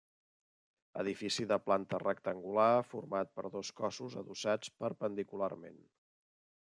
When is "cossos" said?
3.83-4.17